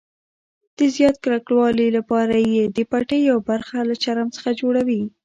[0.77, 5.01] د زیات کلکوالي لپاره یې د پټۍ یوه برخه له چرم څخه جوړوي.